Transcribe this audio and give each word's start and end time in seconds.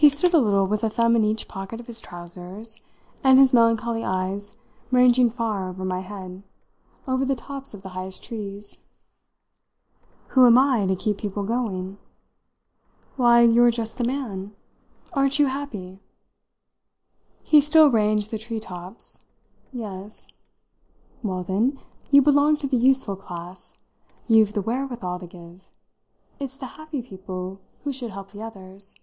He 0.00 0.08
stood 0.08 0.32
a 0.32 0.38
little 0.38 0.64
with 0.64 0.84
a 0.84 0.90
thumb 0.90 1.16
in 1.16 1.24
each 1.24 1.48
pocket 1.48 1.80
of 1.80 1.88
his 1.88 2.00
trousers, 2.00 2.80
and 3.24 3.36
his 3.36 3.52
melancholy 3.52 4.04
eyes 4.04 4.56
ranging 4.92 5.28
far 5.28 5.68
over 5.68 5.84
my 5.84 5.98
head 6.02 6.44
over 7.08 7.24
the 7.24 7.34
tops 7.34 7.74
of 7.74 7.82
the 7.82 7.88
highest 7.90 8.22
trees. 8.22 8.78
"Who 10.28 10.46
am 10.46 10.56
I 10.56 10.86
to 10.86 10.94
keep 10.94 11.18
people 11.18 11.42
going?" 11.42 11.98
"Why, 13.16 13.40
you're 13.40 13.72
just 13.72 13.98
the 13.98 14.04
man. 14.04 14.54
Aren't 15.14 15.40
you 15.40 15.46
happy?" 15.46 15.98
He 17.42 17.60
still 17.60 17.90
ranged 17.90 18.30
the 18.30 18.38
tree 18.38 18.60
tops. 18.60 19.24
"Yes." 19.72 20.30
"Well, 21.24 21.42
then, 21.42 21.80
you 22.12 22.22
belong 22.22 22.56
to 22.58 22.68
the 22.68 22.76
useful 22.76 23.16
class. 23.16 23.76
You've 24.28 24.52
the 24.52 24.62
wherewithal 24.62 25.18
to 25.18 25.26
give. 25.26 25.72
It's 26.38 26.56
the 26.56 26.66
happy 26.78 27.02
people 27.02 27.58
who 27.82 27.92
should 27.92 28.12
help 28.12 28.30
the 28.30 28.42
others." 28.42 28.94